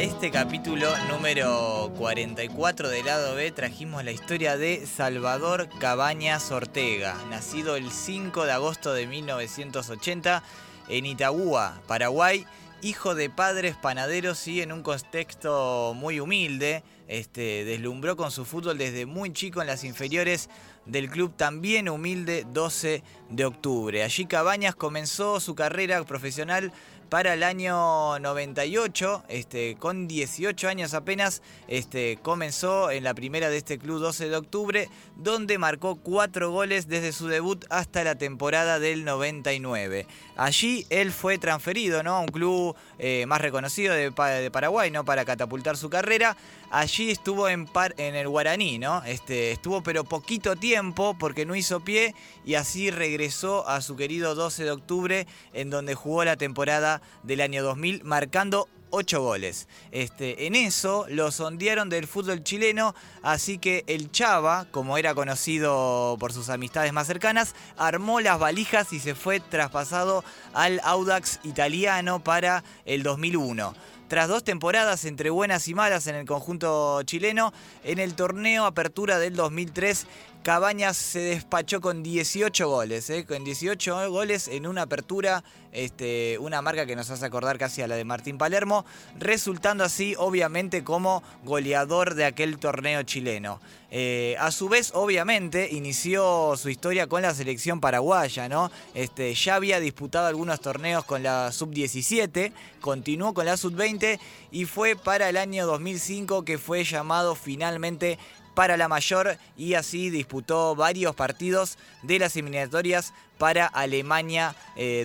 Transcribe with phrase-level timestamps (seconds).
[0.00, 7.76] Este capítulo número 44 del lado B trajimos la historia de Salvador Cabañas Ortega, nacido
[7.76, 10.42] el 5 de agosto de 1980
[10.88, 12.46] en Itagua, Paraguay,
[12.80, 16.82] hijo de padres panaderos y en un contexto muy humilde.
[17.06, 20.48] Este, deslumbró con su fútbol desde muy chico en las inferiores
[20.86, 24.02] del club también humilde 12 de octubre.
[24.02, 26.72] Allí Cabañas comenzó su carrera profesional
[27.10, 33.56] para el año 98, este, con 18 años apenas, este, comenzó en la primera de
[33.56, 38.78] este club 12 de octubre, donde marcó cuatro goles desde su debut hasta la temporada
[38.78, 40.06] del 99.
[40.36, 42.14] Allí él fue transferido ¿no?
[42.14, 45.04] a un club eh, más reconocido de, Paraguay ¿no?
[45.04, 46.36] para catapultar su carrera.
[46.70, 49.02] Allí estuvo en, en el Guaraní, ¿no?
[49.04, 54.36] Este, estuvo pero poquito tiempo porque no hizo pie y así regresó a su querido
[54.36, 59.68] 12 de octubre en donde jugó la temporada del año 2000 marcando 8 goles.
[59.90, 66.16] Este, en eso lo sondearon del fútbol chileno, así que el Chava, como era conocido
[66.20, 72.22] por sus amistades más cercanas, armó las valijas y se fue traspasado al Audax italiano
[72.22, 73.74] para el 2001.
[74.10, 77.52] Tras dos temporadas entre buenas y malas en el conjunto chileno,
[77.84, 80.04] en el torneo Apertura del 2003
[80.42, 83.26] Cabañas se despachó con 18 goles, ¿eh?
[83.26, 87.86] con 18 goles en una apertura, este, una marca que nos hace acordar casi a
[87.86, 88.86] la de Martín Palermo,
[89.18, 93.60] resultando así obviamente como goleador de aquel torneo chileno.
[93.90, 98.70] Eh, a su vez, obviamente, inició su historia con la selección paraguaya, ¿no?
[98.94, 104.18] Este, ya había disputado algunos torneos con la sub-17, continuó con la sub-20
[104.52, 108.18] y fue para el año 2005 que fue llamado finalmente
[108.60, 114.54] para la mayor y así disputó varios partidos de las eliminatorias para Alemania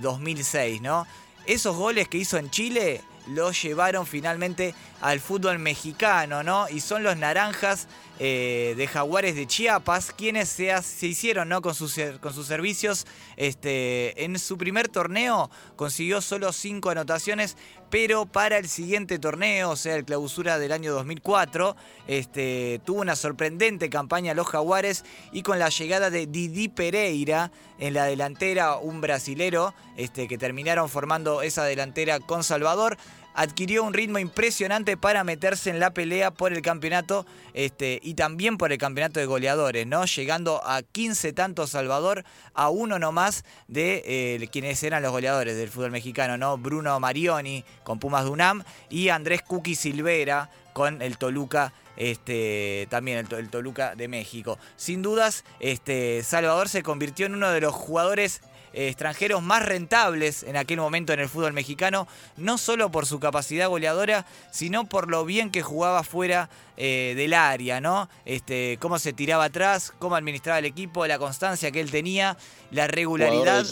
[0.02, 1.08] 2006, eh, ¿no?
[1.46, 6.68] Esos goles que hizo en Chile los llevaron finalmente al fútbol mexicano, ¿no?
[6.68, 7.88] Y son los naranjas
[8.20, 11.62] eh, de Jaguares de Chiapas, quienes se, hicieron ¿no?
[11.62, 13.06] con, sus, con sus servicios.
[13.36, 17.58] Este, en su primer torneo consiguió solo cinco anotaciones,
[17.90, 21.76] pero para el siguiente torneo, o sea, el clausura del año 2004,
[22.08, 27.94] este, tuvo una sorprendente campaña los Jaguares y con la llegada de Didi Pereira en
[27.94, 32.98] la delantera, un brasilero, este, que terminaron formando esa delantera con Salvador
[33.36, 38.58] adquirió un ritmo impresionante para meterse en la pelea por el campeonato este, y también
[38.58, 40.06] por el campeonato de goleadores, ¿no?
[40.06, 45.70] Llegando a 15 tantos Salvador, a uno nomás de eh, quienes eran los goleadores del
[45.70, 46.58] fútbol mexicano, ¿no?
[46.58, 53.34] Bruno Marioni con Pumas Dunam y Andrés Cuqui Silvera con el Toluca este, también el,
[53.38, 54.58] el, Toluca de México.
[54.76, 58.42] Sin dudas, este, Salvador se convirtió en uno de los jugadores
[58.76, 63.70] extranjeros más rentables en aquel momento en el fútbol mexicano, no solo por su capacidad
[63.70, 68.10] goleadora, sino por lo bien que jugaba fuera eh, del área, ¿no?
[68.26, 72.38] Este, cómo se tiraba atrás, cómo administraba el equipo, la constancia que él tenía,
[72.72, 73.66] la regularidad.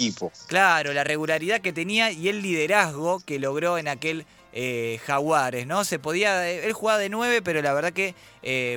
[0.48, 5.84] Claro, la regularidad que tenía y el liderazgo que logró en aquel eh, Jaguares, ¿no?
[5.84, 8.16] Se podía, él jugaba de nueve, pero la verdad que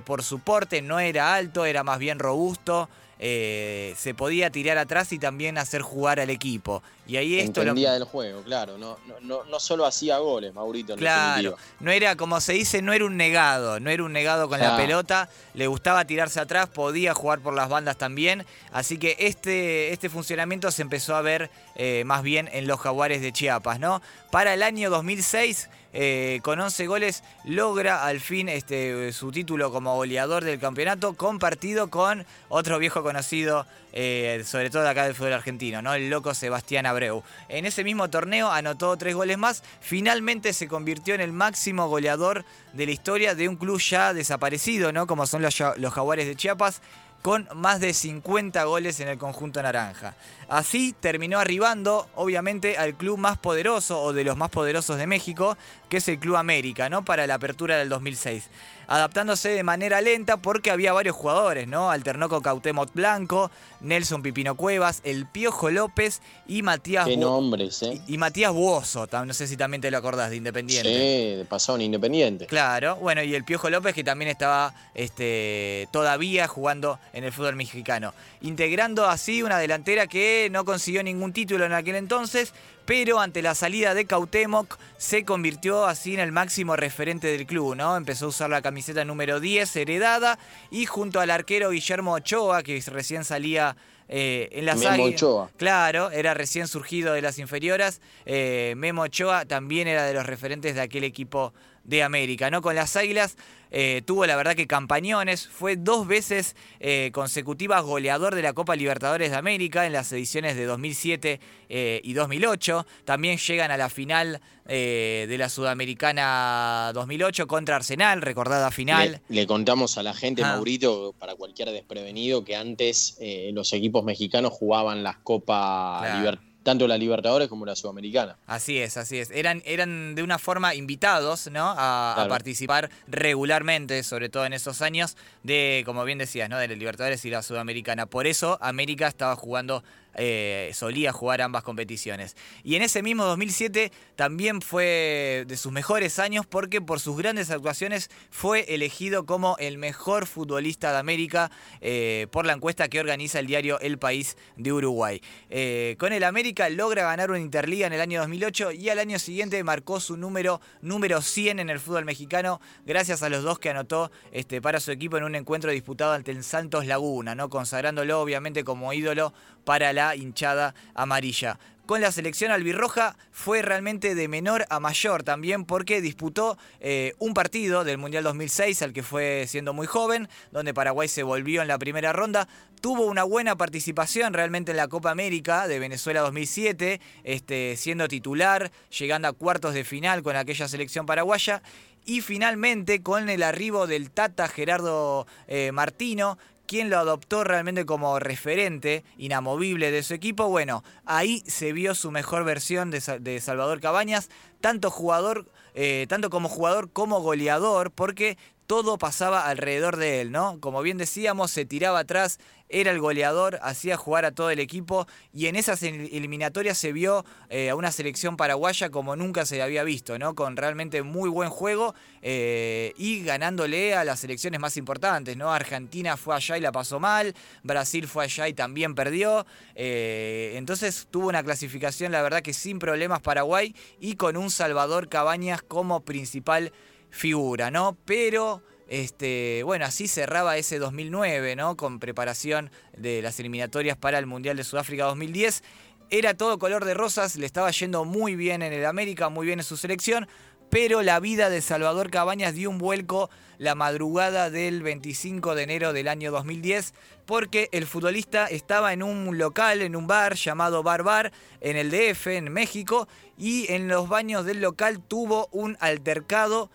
[0.04, 2.88] por su porte no era alto, era más bien robusto.
[3.19, 6.82] Eh, se podía tirar atrás y también hacer jugar al equipo.
[7.06, 8.76] Y ahí esto Entendía del juego, claro.
[8.79, 10.96] No, no, no, solo hacía goles, Maurito.
[10.96, 13.81] claro, no era, como se dice, no era un negado.
[13.81, 15.31] No era un negado con la pelota.
[15.55, 18.44] Le gustaba tirarse atrás, podía jugar por las bandas también.
[18.73, 23.23] Así que este, este funcionamiento se empezó a ver eh, más bien en los Jaguares
[23.23, 24.02] de Chiapas, ¿no?
[24.31, 29.94] Para el año 2006 eh, con 11 goles, logra al fin este, su título como
[29.94, 35.81] goleador del campeonato, compartido con otro viejo conocido, eh, sobre todo acá del fútbol argentino,
[35.81, 35.94] ¿no?
[35.94, 37.22] el loco Sebastián Abreu.
[37.48, 42.44] En ese mismo torneo anotó tres goles más, finalmente se convirtió en el máximo goleador
[42.75, 45.06] de la historia de un club ya desaparecido, ¿no?
[45.06, 46.82] como son los, los Jaguares de Chiapas.
[47.22, 50.14] Con más de 50 goles en el conjunto naranja.
[50.48, 55.56] Así terminó arribando, obviamente, al club más poderoso o de los más poderosos de México,
[55.88, 57.04] que es el Club América, ¿no?
[57.04, 58.48] Para la apertura del 2006.
[58.88, 61.91] Adaptándose de manera lenta porque había varios jugadores, ¿no?
[61.91, 63.50] Alternó con Cautemoc Blanco,
[63.81, 68.00] Nelson Pipino Cuevas, El Piojo López y Matías Qué nombres, ¿eh?
[68.06, 70.88] y, y Matías Buoso, no sé si también te lo acordás de Independiente.
[70.88, 72.47] Sí, de pasado en Independiente.
[72.47, 77.56] Claro, bueno, y el Piojo López que también estaba este, todavía jugando en el fútbol
[77.56, 78.15] mexicano.
[78.41, 82.53] Integrando así una delantera que no consiguió ningún título en aquel entonces,
[82.87, 87.75] pero ante la salida de Cautemoc se convirtió así en el máximo referente del club,
[87.75, 87.97] ¿no?
[87.97, 90.38] Empezó a usar la camiseta número 10 heredada
[90.71, 93.77] y junto al arquero Guillermo Ochoa, que recién salía
[94.09, 95.23] eh, en las Memo águilas.
[95.23, 95.50] Ochoa.
[95.56, 98.00] Claro, era recién surgido de las inferiores.
[98.25, 101.53] Eh, Memo Ochoa también era de los referentes de aquel equipo
[101.87, 102.61] de América, ¿no?
[102.62, 103.37] Con las Águilas
[103.71, 108.77] eh, tuvo la verdad que campañones, fue dos veces eh, consecutivas goleador de la Copa
[108.77, 112.87] Libertadores de América en las ediciones de 2007 eh, y 2008.
[113.05, 119.21] También llegan a la final de la Sudamericana 2008 contra Arsenal, recordada final.
[119.29, 120.55] Le, le contamos a la gente, Ah.
[120.55, 126.19] Maurito, para cualquier desprevenido, que antes eh, los equipos mexicanos jugaban las Copas, Claro.
[126.31, 128.38] Liber- tanto la Libertadores como la Sudamericana.
[128.48, 129.30] Así es, así es.
[129.30, 131.72] Eran, eran de una forma invitados, ¿no?
[131.78, 136.58] A, participar regularmente, sobre todo en esos años, de, como bien decías, ¿no?
[136.58, 138.06] De la Libertadores y la Sudamericana.
[138.06, 139.84] Por eso América estaba jugando,
[140.16, 142.36] eh, solía jugar ambas competiciones.
[142.64, 147.50] Y en ese mismo 2007 también fue de sus mejores años porque por sus grandes
[147.50, 153.38] actuaciones fue elegido como el mejor futbolista de América eh, por la encuesta que organiza
[153.38, 155.20] el diario El País de Uruguay.
[155.50, 159.18] Eh, con el América logra ganar una Interliga en el año 2008 y al año
[159.18, 163.70] siguiente marcó su número número 100 en el fútbol mexicano gracias a los dos que
[163.70, 167.48] anotó este, para su equipo en un encuentro disputado ante el Santos Laguna, ¿no?
[167.48, 169.32] consagrándolo obviamente como ídolo
[169.66, 171.58] para la hinchada amarilla.
[171.86, 177.34] Con la selección albirroja fue realmente de menor a mayor también porque disputó eh, un
[177.34, 181.68] partido del Mundial 2006 al que fue siendo muy joven, donde Paraguay se volvió en
[181.68, 182.48] la primera ronda.
[182.80, 188.70] Tuvo una buena participación realmente en la Copa América de Venezuela 2007, este, siendo titular,
[188.96, 191.62] llegando a cuartos de final con aquella selección paraguaya.
[192.04, 198.18] Y finalmente con el arribo del Tata Gerardo eh, Martino, quien lo adoptó realmente como
[198.18, 204.28] referente inamovible de su equipo, bueno, ahí se vio su mejor versión de Salvador Cabañas,
[204.60, 208.36] tanto jugador, eh, tanto como jugador como goleador, porque
[208.66, 210.58] todo pasaba alrededor de él, ¿no?
[210.60, 215.06] Como bien decíamos, se tiraba atrás, era el goleador, hacía jugar a todo el equipo
[215.32, 219.62] y en esas el- eliminatorias se vio eh, a una selección paraguaya como nunca se
[219.62, 220.34] había visto, ¿no?
[220.34, 225.52] Con realmente muy buen juego eh, y ganándole a las selecciones más importantes, ¿no?
[225.52, 229.46] Argentina fue allá y la pasó mal, Brasil fue allá y también perdió,
[229.76, 235.08] eh, entonces tuvo una clasificación, la verdad que sin problemas Paraguay y con un Salvador
[235.08, 236.72] Cabañas como principal
[237.16, 237.96] figura, ¿no?
[238.04, 241.76] Pero este, bueno, así cerraba ese 2009, ¿no?
[241.76, 245.64] Con preparación de las eliminatorias para el Mundial de Sudáfrica 2010.
[246.10, 249.58] Era todo color de rosas, le estaba yendo muy bien en el América, muy bien
[249.58, 250.28] en su selección,
[250.70, 253.28] pero la vida de Salvador Cabañas dio un vuelco
[253.58, 259.36] la madrugada del 25 de enero del año 2010, porque el futbolista estaba en un
[259.38, 264.08] local, en un bar llamado Bar Bar, en el DF, en México, y en los
[264.08, 266.70] baños del local tuvo un altercado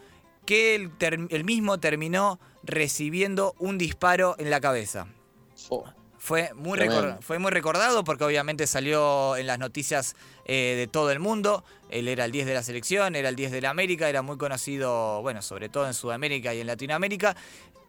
[0.46, 5.08] que el, mismo terminó recibiendo un disparo en la cabeza.
[5.56, 5.86] Fo.
[6.18, 6.78] Fue muy,
[7.22, 11.64] fue muy recordado porque obviamente salió en las noticias eh, de todo el mundo.
[11.90, 14.38] Él era el 10 de la selección, era el 10 de la América, era muy
[14.38, 17.36] conocido, bueno, sobre todo en Sudamérica y en Latinoamérica.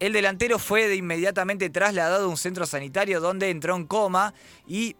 [0.00, 4.32] El delantero fue de inmediatamente trasladado a un centro sanitario donde entró en coma
[4.66, 4.96] y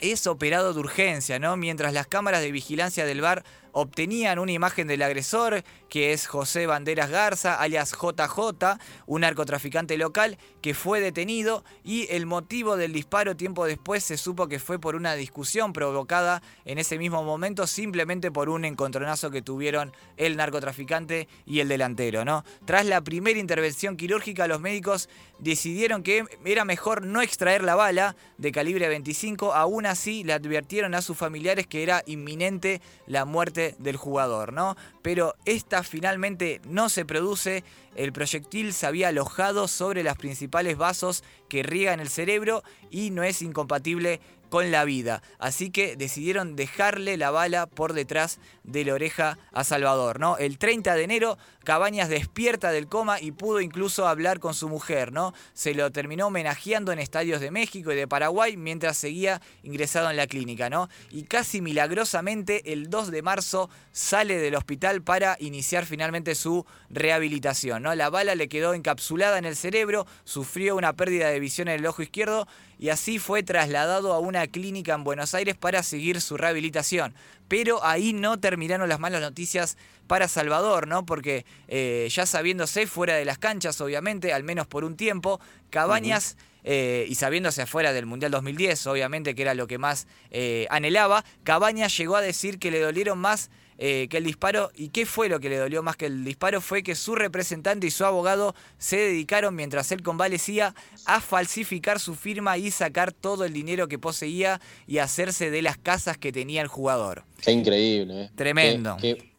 [0.00, 1.56] es operado de urgencia, ¿no?
[1.56, 3.44] Mientras las cámaras de vigilancia del bar
[3.74, 10.38] obtenían una imagen del agresor, que es José Banderas Garza, alias JJ, un narcotraficante local
[10.62, 14.94] que fue detenido y el motivo del disparo tiempo después se supo que fue por
[14.94, 21.28] una discusión provocada en ese mismo momento simplemente por un encontronazo que tuvieron el narcotraficante
[21.44, 22.44] y el delantero, ¿no?
[22.64, 25.08] Tras la primera intervención quirúrgica, los médicos
[25.40, 30.94] decidieron que era mejor no extraer la bala de calibre 25, aún así le advirtieron
[30.94, 34.76] a sus familiares que era inminente la muerte del jugador, ¿no?
[35.02, 37.64] Pero esta finalmente no se produce,
[37.96, 42.64] el proyectil se había alojado sobre las principales vasos que que riega en el cerebro
[42.90, 44.20] y no es incompatible
[44.54, 45.20] con la vida.
[45.40, 50.36] Así que decidieron dejarle la bala por detrás de la oreja a Salvador, ¿no?
[50.38, 55.12] El 30 de enero Cabañas despierta del coma y pudo incluso hablar con su mujer,
[55.12, 55.32] ¿no?
[55.54, 60.18] Se lo terminó homenajeando en estadios de México y de Paraguay mientras seguía ingresado en
[60.18, 60.88] la clínica, ¿no?
[61.10, 67.82] Y casi milagrosamente el 2 de marzo sale del hospital para iniciar finalmente su rehabilitación,
[67.82, 67.94] ¿no?
[67.94, 71.86] La bala le quedó encapsulada en el cerebro, sufrió una pérdida de visión en el
[71.86, 72.46] ojo izquierdo
[72.84, 77.14] y así fue trasladado a una clínica en Buenos Aires para seguir su rehabilitación.
[77.48, 81.06] Pero ahí no terminaron las malas noticias para Salvador, ¿no?
[81.06, 86.36] Porque eh, ya sabiéndose fuera de las canchas, obviamente, al menos por un tiempo, Cabañas...
[86.64, 91.24] Eh, y sabiéndose afuera del Mundial 2010, obviamente que era lo que más eh, anhelaba,
[91.44, 94.70] Cabañas llegó a decir que le dolieron más que el disparo.
[94.76, 96.60] ¿Y qué fue lo que le dolió más que el disparo?
[96.60, 102.14] Fue que su representante y su abogado se dedicaron, mientras él convalecía, a falsificar su
[102.14, 106.62] firma y sacar todo el dinero que poseía y hacerse de las casas que tenía
[106.62, 107.24] el jugador.
[107.42, 108.30] Qué increíble.
[108.36, 109.33] Tremendo qué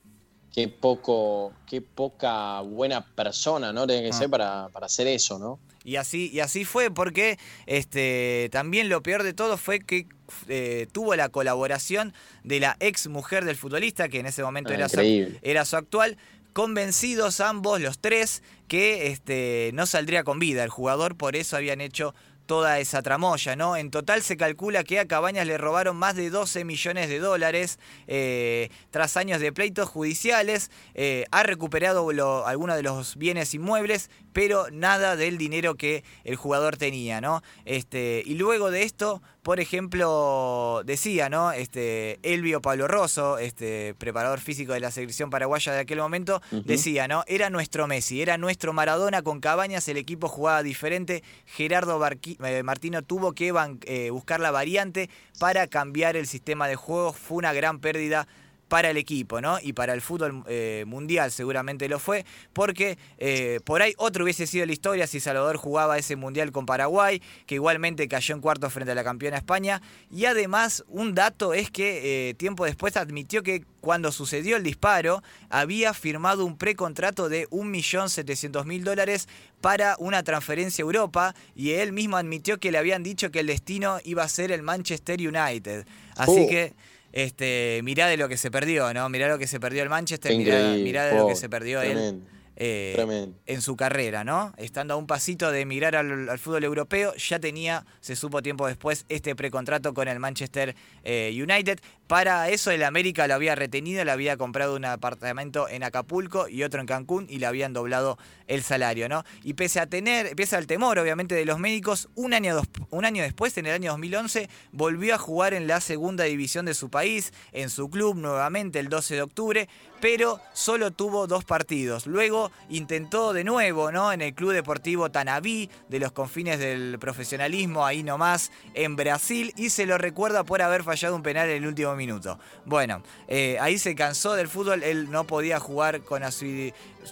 [0.68, 3.86] poco, qué poca buena persona, ¿no?
[3.86, 4.18] Tiene que ah.
[4.18, 5.60] ser para, hacer eso, ¿no?
[5.84, 10.08] Y así, y así fue, porque este, también lo peor de todo fue que
[10.48, 14.76] eh, tuvo la colaboración de la ex mujer del futbolista, que en ese momento ah,
[14.76, 15.00] era, su,
[15.44, 16.18] era su actual,
[16.54, 21.82] convencidos ambos, los tres, que este, no saldría con vida el jugador, por eso habían
[21.82, 22.16] hecho
[22.46, 23.76] toda esa tramoya, ¿no?
[23.76, 27.80] En total se calcula que a Cabañas le robaron más de 12 millones de dólares
[28.08, 30.72] eh, tras años de pleitos judiciales.
[30.94, 32.08] Eh, ha recuperado
[32.46, 37.42] algunos de los bienes inmuebles, pero nada del dinero que el jugador tenía, ¿no?
[37.66, 41.52] Este, y luego de esto, por ejemplo, decía, ¿no?
[41.52, 47.08] Este, Elvio Pablo Rosso, este, preparador físico de la selección paraguaya de aquel momento, decía,
[47.08, 47.24] ¿no?
[47.28, 51.22] Era nuestro Messi, era nuestro Maradona con Cabañas, el equipo jugaba diferente.
[51.46, 53.54] Gerardo eh, Martino tuvo que
[53.86, 57.14] eh, buscar la variante para cambiar el sistema de juego.
[57.14, 58.28] Fue una gran pérdida
[58.76, 59.58] para el equipo, ¿no?
[59.62, 64.48] Y para el fútbol eh, mundial seguramente lo fue, porque eh, por ahí otro hubiese
[64.48, 68.74] sido la historia si Salvador jugaba ese mundial con Paraguay, que igualmente cayó en cuartos
[68.74, 69.82] frente a la campeona España.
[70.12, 75.24] Y además, un dato es que eh, tiempo después admitió que cuando sucedió el disparo,
[75.50, 79.30] había firmado un precontrato de 1.700.000 dólares
[79.62, 83.48] para una transferencia a Europa y él mismo admitió que le habían dicho que el
[83.48, 85.88] destino iba a ser el Manchester United.
[86.18, 86.50] Así oh.
[86.50, 86.74] que
[87.16, 89.10] este, mirá de lo que se perdió, ¿no?
[89.10, 92.22] Mirá lo que se perdió el Manchester, mirá, de lo que se perdió él.
[92.58, 94.54] Eh, en su carrera, ¿no?
[94.58, 99.06] Estando a un pasito de emigrar al, fútbol europeo, ya tenía, se supo tiempo después,
[99.10, 101.80] este precontrato con el Manchester eh, United.
[102.08, 106.64] Para eso el América lo había retenido, le había comprado un apartamento en Acapulco y
[106.64, 109.26] otro en Cancún y le habían doblado el salario, ¿no?
[109.44, 113.24] Y pese a tener, pese al temor obviamente de los médicos, un año, un año
[113.24, 117.34] después, en el año 2011, volvió a jugar en la segunda división de su país,
[117.52, 119.70] en su club nuevamente el 12 de octubre,
[120.02, 122.06] pero solo tuvo dos partidos.
[122.06, 124.12] Luego intentó de nuevo, ¿no?
[124.12, 129.70] En el Club Deportivo Tanaví, de los confines del profesionalismo, ahí nomás, en Brasil, y
[129.70, 132.40] se lo recuerda por haber fallado un penal en el último minuto.
[132.66, 136.24] Bueno, eh, ahí se cansó del fútbol, él no podía jugar con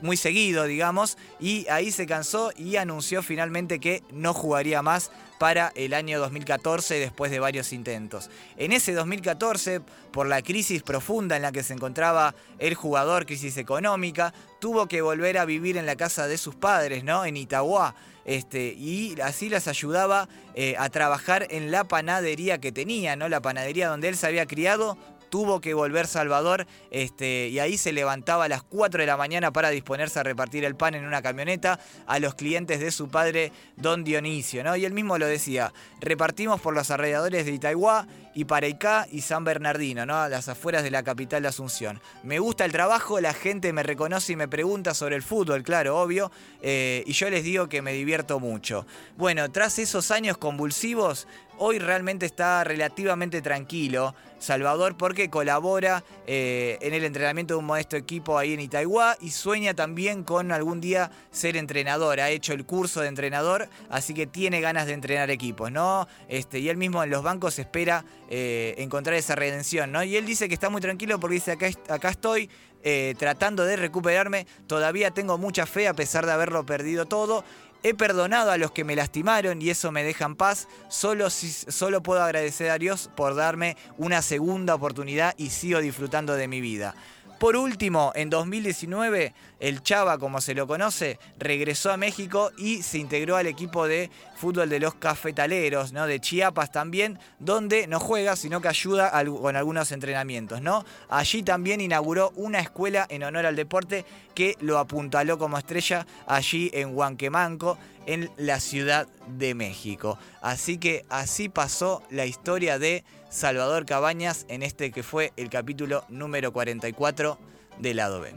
[0.02, 5.12] muy seguido, digamos, y ahí se cansó y anunció finalmente que no jugaría más
[5.44, 8.30] para el año 2014 después de varios intentos.
[8.56, 9.82] En ese 2014,
[10.14, 15.02] por la crisis profunda en la que se encontraba el jugador, crisis económica, tuvo que
[15.02, 17.26] volver a vivir en la casa de sus padres, ¿no?
[17.26, 17.94] En Itagua.
[18.24, 23.28] Este, y así las ayudaba eh, a trabajar en la panadería que tenía, ¿no?
[23.28, 24.98] La panadería donde él se había criado
[25.34, 29.52] tuvo que volver Salvador este, y ahí se levantaba a las 4 de la mañana
[29.52, 33.52] para disponerse a repartir el pan en una camioneta a los clientes de su padre,
[33.76, 34.64] don Dionisio.
[34.64, 34.76] ¿no?
[34.76, 39.44] Y él mismo lo decía, repartimos por los alrededores de Itaihuá y Pareicá y San
[39.44, 40.16] Bernardino, ¿no?
[40.16, 42.00] a las afueras de la capital de Asunción.
[42.24, 46.00] Me gusta el trabajo, la gente me reconoce y me pregunta sobre el fútbol, claro,
[46.00, 48.86] obvio, eh, y yo les digo que me divierto mucho.
[49.18, 54.16] Bueno, tras esos años convulsivos, hoy realmente está relativamente tranquilo.
[54.40, 59.32] Salvador porque colabora eh, en el entrenamiento de un modesto equipo ahí en Itaiwá y
[59.32, 62.20] sueña también con algún día ser entrenador.
[62.20, 66.10] Ha hecho el curso de entrenador, así que tiene ganas de entrenar equipos, ¿no?
[66.28, 70.04] Este, y él mismo en los bancos espera eh, encontrar esa redención, ¿no?
[70.04, 72.50] Y él dice que está muy tranquilo porque dice acá, estoy.
[72.86, 77.46] Eh, tratando de recuperarme, todavía tengo mucha fe a pesar de haberlo perdido todo
[77.86, 80.70] He perdonado a los que me lastimaron y eso me deja en paz.
[80.88, 86.48] Solo, solo puedo agradecer a Dios por darme una segunda oportunidad y sigo disfrutando de
[86.48, 86.96] mi vida.
[87.42, 93.00] Por último, en 2019, el Chava, como se lo conoce, regresó a México y se
[93.00, 94.10] integró al equipo de
[94.44, 96.06] fútbol de los cafetaleros, ¿no?
[96.06, 100.84] De Chiapas también, donde no juega, sino que ayuda con algunos entrenamientos, ¿no?
[101.08, 104.04] Allí también inauguró una escuela en honor al deporte
[104.36, 110.20] que lo apuntaló como estrella allí en Huanquemanco, en la Ciudad de México.
[110.42, 116.04] Así que así pasó la historia de Salvador Cabañas en este que fue el capítulo
[116.10, 117.40] número 44
[117.80, 118.34] del lado B.